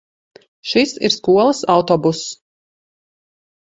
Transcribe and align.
Šis 0.71 0.95
ir 1.09 1.15
skolas 1.17 1.63
autobuss. 1.77 2.27